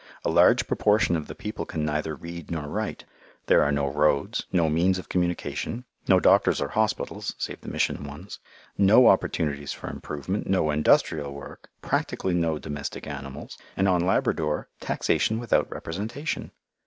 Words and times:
A 0.25 0.31
large 0.31 0.65
proportion 0.65 1.15
of 1.15 1.27
the 1.27 1.35
people 1.35 1.63
can 1.63 1.85
neither 1.85 2.15
read 2.15 2.49
nor 2.49 2.67
write. 2.67 3.05
There 3.45 3.61
are 3.61 3.71
no 3.71 3.85
roads, 3.85 4.47
no 4.51 4.67
means 4.67 4.97
of 4.97 5.09
communication, 5.09 5.85
no 6.07 6.19
doctors 6.19 6.59
or 6.59 6.69
hospitals 6.69 7.35
(save 7.37 7.61
the 7.61 7.69
Mission 7.69 8.05
ones), 8.05 8.39
no 8.79 9.05
opportunities 9.09 9.73
for 9.73 9.91
improvement, 9.91 10.47
no 10.49 10.71
industrial 10.71 11.31
work, 11.31 11.69
practically 11.83 12.33
no 12.33 12.57
domestic 12.57 13.05
animals, 13.05 13.59
and 13.77 13.87
on 13.87 14.01
Labrador, 14.01 14.69
taxation 14.79 15.37
without 15.37 15.69
representation! 15.71 16.49